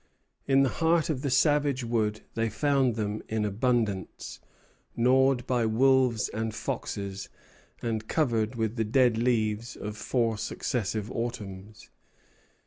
[0.47, 4.39] In the heart of the savage wood they found them in abundance,
[4.95, 7.29] gnawed by wolves and foxes,
[7.83, 11.91] and covered with the dead leaves of four successive autumns.